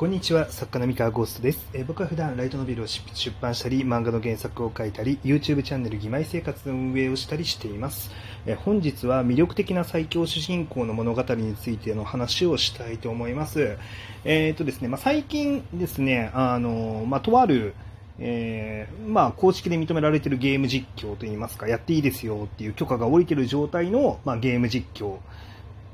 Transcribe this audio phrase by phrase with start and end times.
[0.00, 1.68] こんにちは、作家の三河ゴーストです。
[1.74, 3.04] えー僕は普段ライトノベルを出
[3.38, 8.10] 版したり、漫画の原作を書いたり、YouTube チャンネル義妹生活の運営をしたりしています。
[8.46, 13.76] えー本日は魅力的な最強主人公の物語についての話をしたいと思います。
[14.24, 17.74] えーとですね、まあ、最近ですね、あの、まあ、とある、
[18.18, 25.18] えーまあ、公式で認められているゲーム実況といいますか、やっていいですよっていう許可が下りている状態の、まあ、ゲーム実況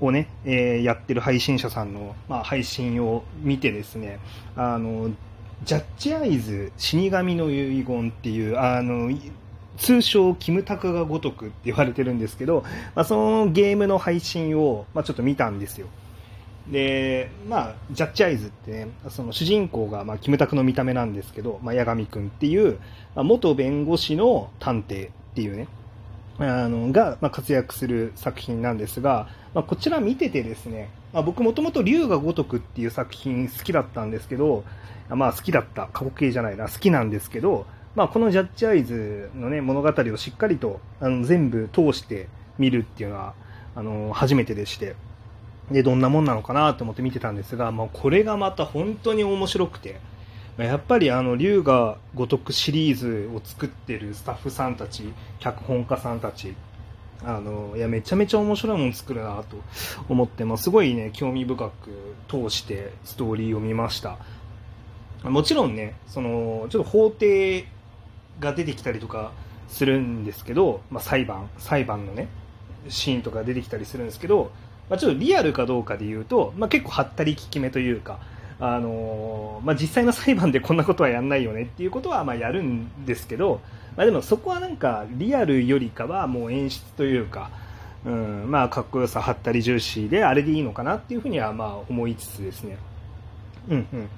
[0.01, 4.19] をね、えーやってる配信者さんの、まあ、配信を見てですね、
[4.55, 5.11] あの、
[5.65, 9.11] ジャッジアイズ死神の遺言っていう、あの、
[9.79, 12.65] 通称、キムタクが如くって言われてるんですけど、
[12.95, 15.87] まあ、そのゲームの配信を、まあ、ちょっと見たんですよ。
[16.71, 22.79] で、まあ、ジャッジアイズってね、その主人公が、まあ、キムタクの見た目なんですけど、まあ、八神くんっていう、
[23.15, 25.69] まあ、元弁護士の探偵っていうね、
[26.39, 34.65] あのが、まあ、活躍する作品なんですが、まあ、こちら見ててですね、まあ、僕もともと龍が如くっていう作品好きだったんですけど、
[35.09, 37.65] まあ好きだった、過去形じゃないな、好きなんですけど、
[37.95, 43.33] まあこのジャッジアイズのね、物語をしっかりとあの全部通して見るっていうのは、
[43.75, 44.95] あの、初めてでして、
[45.71, 50.01] で、どんなもんなのかなと思って見てたんですが、まあこれがまた本当に面白くて、
[50.59, 56.55] やっぱりあの、龍が如くシリーズを作ってるスタッフさんたち、脚本家さんたち、
[57.25, 59.57] あの、いや、めちゃめちゃ面白いもの作るなと
[60.09, 64.19] 思って、まあ、すごいね、興味深く通してストーリーを見ました。
[65.23, 67.67] もちろんね、その、ちょっと法廷
[68.39, 69.33] が出てきたりとか
[69.69, 72.29] するんですけど、まあ、裁判、裁判のね、
[72.89, 74.51] シーンとか出てきたりするんですけど、
[74.89, 78.21] まあ、ちょっとリアルかどうかで言うと、まあ、結構はったり効き目というか、
[78.59, 83.61] あのまあ、実際の裁判でこんなことはやんないよねっていうことはまあやるんですけど、
[83.97, 87.51] まあ、でもそこはなんかリアルよりかはもう演出というか、
[88.07, 92.79] うん、まあかっこよさはったり重視であれでいいのかなっていうふうにはまあ思いつつですね。
[93.69, 94.09] うんうん。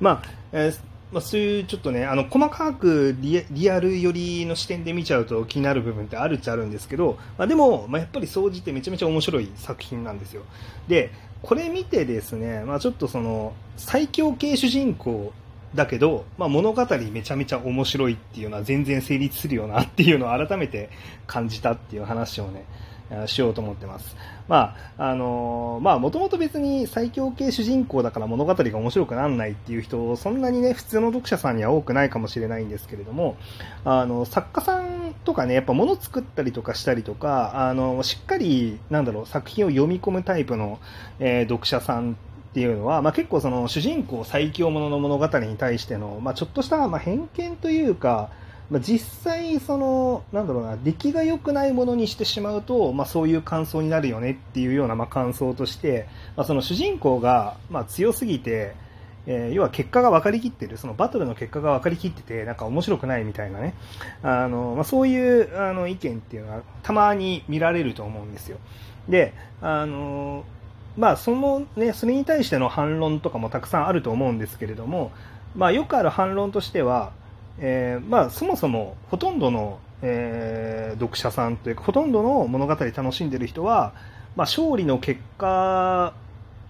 [0.00, 0.80] まあ、えー
[1.12, 10.42] まあ、そういうちょっとね、あの、細かくリリアル寄りの視点で見ちゃうと気になる部分ってあるっちゃあるんですけど、まあ、でも、まあ、やっぱり総じてめちゃめちゃ面白い作品なんですよ。
[10.88, 15.32] で、これ見てですね、まあ、ちょっとその、最強系主人公
[15.74, 20.90] だけど、まあ、物語めちゃめちゃ面白いっていうのは全然成立するよなっていうのを改めて
[21.26, 22.64] 感じたっていう話をね、
[23.26, 24.16] しようと思ってます。
[24.48, 33.36] まあ、あのーまあ、もともと別に最強系主人公だから物語が面白くならないっていう人、そんなにね、普通の読者さんには多くないかもしれないんですけれども、
[33.84, 40.78] あの、作家さんとかね、やっぱ物作ったりとかしたりとか、あの、しっかり、なんだろう、作品を読み込むタイプの、
[41.18, 42.14] えー読者さんっ
[42.54, 48.30] ていうのは、まあ、結構その主人公最強者の物語に対しての、まあ、ちょっとした、まあ、偏見というか、
[48.70, 58.74] まあ、実際、その、なんだろうな、出来が良くないものにしてしまうと、まあ、そういう感想になるよねっていうような、まあ、感想として、まあ、その主人公が、まあ、強すぎて、
[59.26, 63.74] えー要は結果が分かりきってる、そのバトルの結果が分かりきってて、なんか面白くないみたいなね、
[64.22, 68.58] あの、まあ、そういうあの意見っていうのはたまに見られると思うんですよ。
[69.08, 70.44] で、あの、
[70.96, 75.12] まあ、そのね、それに対しての反論とかもたくさんあると思うんですけれども、
[75.54, 77.12] まあ、よくある反論としては、
[77.58, 83.92] えーまあ、そもそもほとんどの、えー読者さんというか、ほとんどの物語楽しんでる人は、
[84.34, 86.14] まあ、勝利の結果、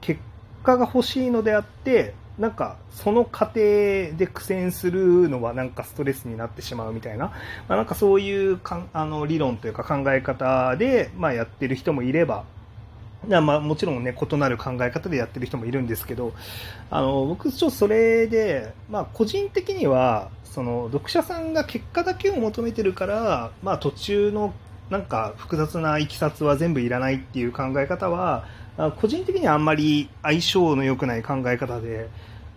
[0.01, 0.21] 結
[0.65, 7.27] 果が欲しいのであって、なんか、その過程で苦戦するのはなんかストレスになってしまうみたいな、
[7.69, 12.45] まあ、なんかそういうかあの理論というか考え方で、まあ、やってる人もいれば、
[13.29, 16.33] まあ、もちろんね、異なる考え方でやってる人もいるんですけど、
[16.91, 24.55] あの、僕、ちょっとそれで、まあ、個人的には、その、読者さんが結果だけを求めてるから、まあ、途中の、
[24.91, 28.45] なんか、複雑ないきさつは全部いらないっていう考え方は、
[28.77, 32.09] 個人的にはあんまり相性の良くない考え方で、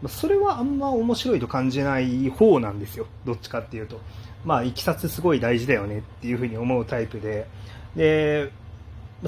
[0.07, 3.07] それはあんま面白いと感じない方なんですよ。
[3.25, 3.99] どっちかっていうと。
[4.45, 7.47] まあ、いきさつすごい大事だよねっていうふうに思うタイプで、
[7.95, 8.51] で、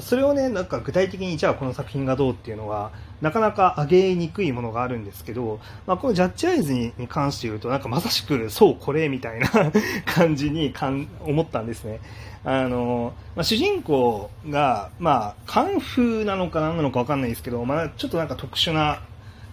[0.00, 9.48] それをね、なんか具体的にじゃあこの作品がどうっていうのは、なかなか上げにくいものがあるんですけど、まあ、このジャッジアイズに関して言うと、なんかまさしくそうこれみたいな
[10.06, 12.00] 感じにかん思ったんですね。
[12.44, 19.02] あの、まあ、主人公が、まあ、カンフーなのか何なのかわかんないですけど、まあ、ちょっとなんか特殊な、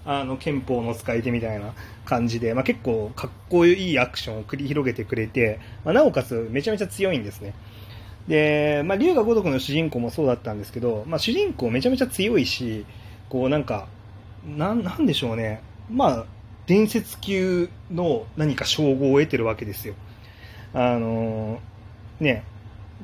[0.06, 1.74] あの、憲法の使い手みたいな
[2.06, 7.54] 感じで、まあ、結構かっこいいアクションを繰り広げてくれて、まあ、なおかつめちゃめちゃ強いんですね。
[8.28, 12.86] で、まあ、龍が如くの主人公もそうだったんですけど、まあ、主人公めちゃめちゃ強いし、
[13.30, 13.88] こうなんか、
[14.58, 15.62] な、なんでしょうね。
[15.92, 16.26] まあ、
[16.66, 19.96] 伝説級の何か称号を得てるわけですよ。
[20.74, 21.60] あの
[22.20, 22.44] ね。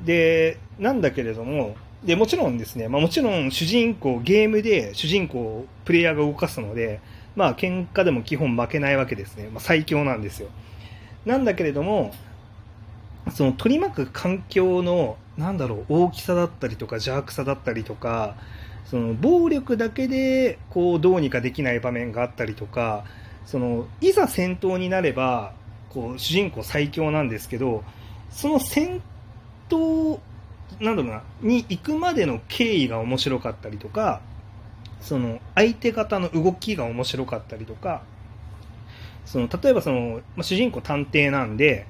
[0.04, 7.00] で、なんだけれども、で、もちろんですね、まあもちろん主人公、ゲームで主人公をプレイヤーが動かすので、
[7.34, 9.48] まあ喧嘩でも基本負けないわけですね。
[9.52, 10.48] まあ、最強なんですよ。
[11.24, 12.12] なんだけれども、
[13.32, 18.36] その取り巻く環境の、なんだろう、大きさだったりとか邪悪さだったりとか、
[18.84, 23.04] その暴力だけでこうどうにかできない場面があったりとか、
[23.44, 25.52] そのいざ戦闘になれば
[25.90, 27.82] こう主人公最強なんですけど、
[28.30, 29.02] その戦
[29.68, 30.20] 闘
[30.80, 34.20] なんだろうなに行くまでの経緯が面白かったりとか、
[35.00, 38.02] その相手方の動きが面白かったりとか、
[39.24, 41.86] その例えばその、まあ、主人公探偵なんで、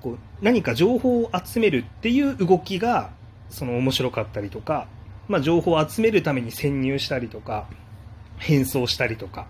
[0.00, 3.10] こう何か情報を集めるっていう動きが
[3.50, 4.88] その面白かったりとか、
[5.28, 7.66] まあ、情報を集めるために潜入したりとか
[8.38, 9.46] 変装したりとか、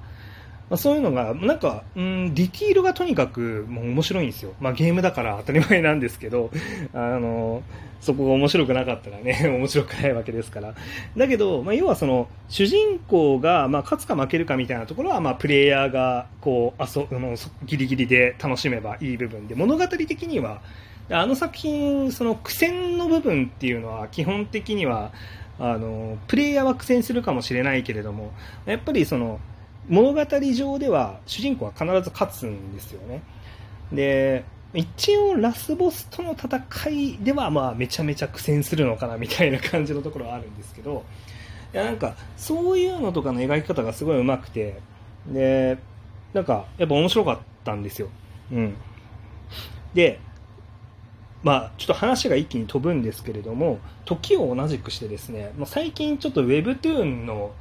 [0.72, 6.50] まあ、そういうのがなんか、うん、ディティールがとにかくもう面白いんですよ、まあ、ゲームだから当たり前なんですけど
[6.94, 7.62] あの
[8.00, 10.74] そこが面白くなかったらね 面白くないわけですから。
[11.14, 17.36] だけど、まあ、要はその主人公が、まあ、勝つか負けるかみたいなところは、まあ、プレイヤーがこう遊の
[17.66, 20.62] ギリギリで楽しめばいい部分で物語的には
[21.10, 25.12] あの作品その苦戦の部分っていうのは基本的には
[25.58, 28.32] あのプレイヤーは苦戦するかもしれないけれども
[28.64, 29.38] やっぱりその
[29.88, 30.24] 物語
[30.54, 33.22] 上では主人公は必ず勝つんですよね。
[33.92, 34.44] で
[34.74, 41.04] 一応ラスボスとの戦いではまあめちゃめちゃ苦戦するのかなみたいな感じのところはあるんですけど
[41.74, 44.80] いやなんかそういうのとかの描き方がすごいうまくて
[45.26, 45.76] で
[46.32, 48.08] なんかやっぱ面白かったんですよ、
[48.50, 48.76] うん、
[49.92, 50.20] で
[51.42, 57.52] まあ、ちょっと話が一気に飛ぶんですけれども、時を同じくしてですね、最近ちょっと Webtoon の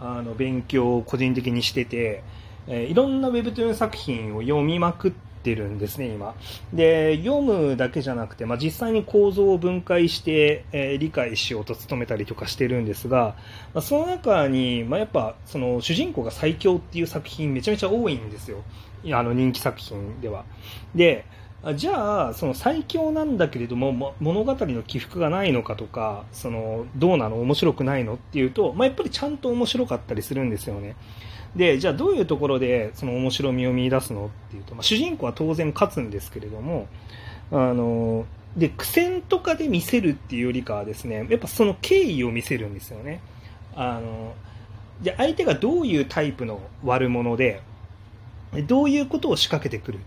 [0.00, 2.22] あの勉強を個人的にしてて、
[2.66, 6.34] えー、いろんな Webtoon 作品を読みまくってるんですね、今。
[6.72, 13.36] で、読むだけじゃなくて、まあ、実際に構造を分解して、えー、理解しようと努めたりとかしてるんですが、
[13.72, 18.62] まあ、その中に、まあ、やっぱ、その主人公が最強っていう作品めちゃめちゃ多いんですよ。
[19.12, 20.44] あの人気作品では。
[20.94, 21.24] で、
[21.74, 28.14] じゃあ、その最強なんだけれども、物語の起伏がないのかとか、そのどうなの、面白くないの？
[28.14, 30.94] っていうと、まあ、やっぱりちゃんと面白かったりするんですよね。
[31.56, 36.86] で、じゃあどういうところでその面白みを見出すのっていうと、まあ、主人公は当然勝つんですけれども、
[37.50, 38.24] あの、
[38.56, 43.20] で、苦戦とかで見せるっていうよりかはですね、やっぱその経緯を見せるんですよね。
[43.74, 44.34] あの、
[45.02, 47.62] じゃ相手がどういうタイプの悪者で、
[48.66, 49.98] どういうことを仕掛けてくる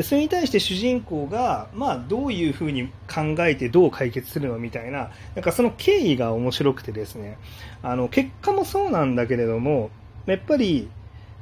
[0.00, 7.36] それに対して主人公が、まあ、どういうふうに考えてどう解決するのみたいななんかその経緯が面白くてですね。
[7.82, 9.90] あの結果もそうなんだけれども
[10.24, 10.88] やっぱり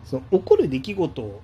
[0.05, 1.41] その起こる出来事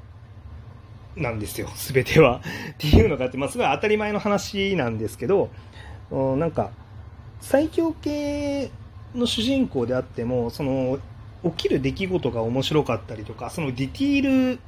[1.15, 1.69] なんですよ。
[1.77, 2.41] 全ては。
[2.73, 5.51] っていうのがあって、まあ、すごい当たり前の話なんですけど
[6.11, 6.71] なんか
[7.41, 8.71] 最強系
[9.15, 10.99] の主人公であってもその
[11.45, 14.59] 起きる出来事が面白かったりとかそのディティール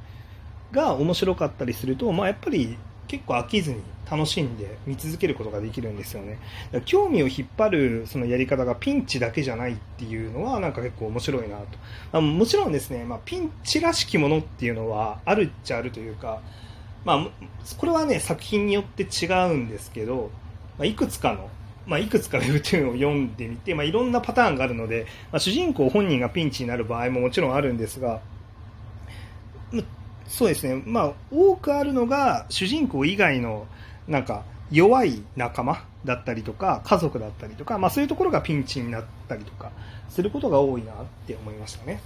[0.71, 2.77] が面白かったりすると、まあ、やっぱり
[3.07, 6.39] 結構飽きずに楽しんで見続けることができるんですよね。
[6.85, 11.65] 興味を引っ張るそのやり方がピンチだけじゃないっていうのはなんか結構面白いなと。
[12.11, 16.41] あもちろんですね、まあ、ピンチらしきものっていうのはあるっちゃあるというか、
[17.03, 17.27] まあ、
[17.77, 20.29] これはね、作品によって違うんですけど、
[20.77, 21.49] まあ、いくつかの
[21.87, 28.21] まあ、いくつか Webtoon を読んでみて、まあ、いろんなパターンがあるので、まあ、主人公本人がピンチになる場合ももちろんあるんですが、
[30.29, 33.67] そうですね、まあ、多くあるのが主人公以外の
[34.07, 39.71] なんか弱い仲間だったりとか家族だったりとか、まあ、そういうところがピンチになったりとか
[40.07, 40.95] することが多いなっ
[41.27, 42.01] て思いましたね。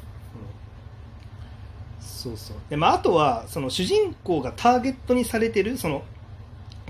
[2.00, 2.58] うん、そうそう。
[2.70, 6.04] で、まあ、あとはその主人公がターゲットにされてるその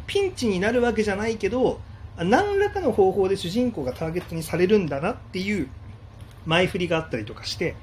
[0.05, 1.79] ピンチになるわけじゃないけど
[2.17, 5.67] 何らかの方法で主人公がターゲットにされるんだなっていう
[6.45, 7.75] 前振りがあったりとかして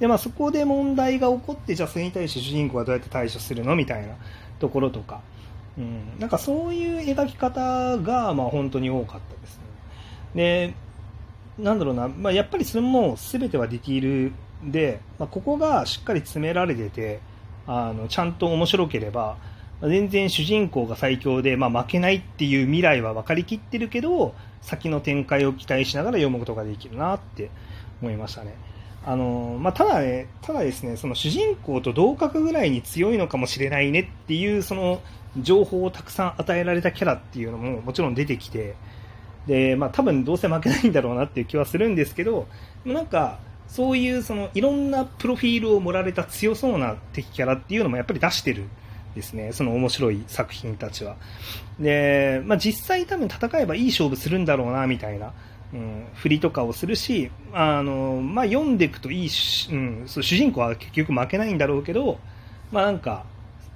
[0.00, 3.74] で、まあ、そこで問題が起こって、じゃあそれに対して主人公はどうやって対処するの？
[3.74, 4.14] みたいな
[4.58, 5.20] ところとか、
[5.76, 9.62] うん、なんかそういう描き方が、まあ、本当に多かったですね。
[10.34, 10.74] で、
[11.58, 17.20] なんだろうな、まあ、やっぱりそれも全てはディティールで、まあ、ここがしっかり詰められてて、
[17.66, 19.36] あのちゃんと面白ければ、
[19.80, 27.50] 全然主人公が最強で、まあ、負けないっていう未来は分かりきってるけど、先の展開を期待しながら読むことができるなって
[28.02, 28.54] 思いましたね。
[29.06, 35.00] あのまあ、ただね、ただですね、その主人公と同格ぐらいに強いのかもしれないねっていうその
[35.40, 38.74] 情報をたくさん与えられたキャラっていうのももちろん出てきて、
[39.46, 42.46] で、まあ多分どうせ負けないんだろうなっていう気はするんですけど、
[42.84, 43.38] なんか、
[43.68, 48.64] そういうそのいろんなプロフィールを盛られた強そうな敵キャラっていうのもやっぱり出してる
[49.14, 51.16] ですね、その面白い作品たちは。
[51.78, 55.32] で、まあ実際多分戦えばいい勝負するんだろうなみたいな
[55.72, 62.18] うん、振りとかをするし、あのまあ、読んでいくといいし、うん、そう主人公は結局負けないんだろうけど、
[62.72, 63.24] まあ、なんか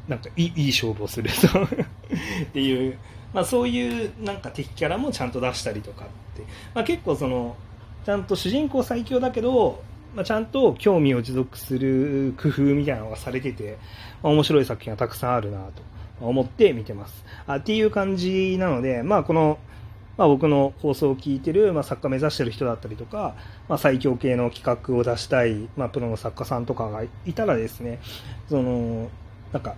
[0.08, 1.28] なんかいいいい勝負をする
[2.44, 2.98] っていう、
[3.32, 6.42] まあ、そういうなんか敵キャラもちゃんと出したりとかって、
[6.74, 7.56] まあ、結構その
[8.04, 9.82] ちゃんと主人公最強だけど、
[10.14, 13.78] まあ、ちゃんと興味を持続する工夫みたいなのがされてて、
[14.22, 15.82] まあ、面白い作品がたくさんあるなと
[16.20, 17.24] 思って見てます。
[17.46, 19.58] あっていう感じなので、まあ、この、
[20.22, 23.34] まあ、僕の放送を聞いてる、まあ、作家目指してる人だったりとか、
[23.68, 27.98] まあ、最強系の企画を出したい、まあ、プロの作家さんとかがいたらですね、
[28.48, 29.10] その、
[29.52, 29.74] なんか、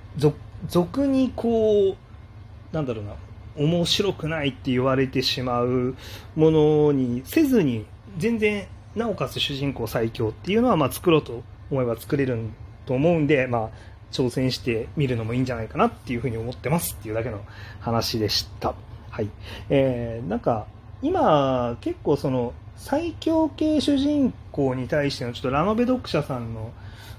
[0.68, 3.14] 俗にこう、なんだろうな、
[3.56, 5.96] 面白くないって言われてしまう
[6.36, 7.86] ものにせずに、
[8.18, 12.38] 全然、なおかつ主人公最強っていうのは、まあ、作ろうと思えば作れる
[12.84, 13.70] と思うんで、まあ、
[14.12, 17.40] 挑戦してみるのもいいんじゃないかなっていうふうに思ってますっていうだけの
[17.80, 18.74] 話でした。
[19.14, 19.28] はい。
[19.70, 20.66] えー、なんか、
[21.00, 26.72] 今、結構その、最強系主人公に対してのちょっとラノベ読者さんの、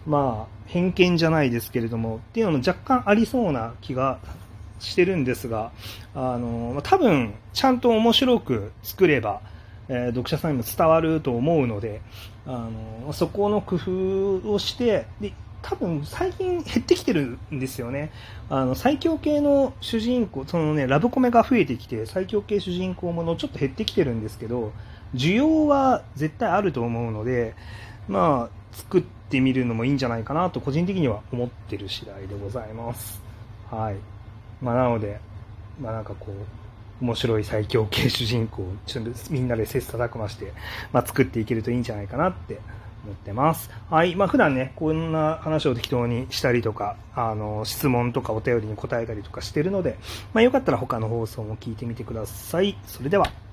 [0.05, 4.19] まあ、偏見じゃないですけれども、っていうのも若干ありそうな気が
[4.81, 5.71] してるんですが、
[6.13, 9.39] あの、多分、ちゃんと面白く作れば、
[9.87, 12.01] えー、読者さんにも伝わると思うので、
[12.45, 12.69] あ
[13.05, 13.77] の、そこの工
[14.41, 15.31] 夫をして、で、
[15.67, 18.11] 多分最近減ってきてるんですよね。
[18.51, 24.73] あの、最強系の主人公、そのね、ラブコメが増えてきて、最強系主人公ものちょっと減ってきてるんですけど、
[25.15, 27.55] 需要は絶対あると思うので、
[28.07, 33.19] まあ、作ってみるのもいいんじゃないかなと個人的には思ってる次第でございます。
[33.71, 33.95] はい。
[34.61, 35.19] まあ、なので、
[35.81, 40.53] まあなんかこう、面白い最強系主人公ちょっとみんなで切磋琢磨して、
[40.93, 42.59] まあ、作っていけるといいんじゃないかなって
[43.05, 43.69] 思ってます。
[43.89, 44.15] はい。
[44.15, 49.97] まあ、普段ね、こんな話を適当にしたりとか、あの、質問とかお便りに答えたりとかしてるので、
[50.33, 52.77] まあ、よかったら他の放送も聞いてみてください。
[52.85, 53.44] それでは。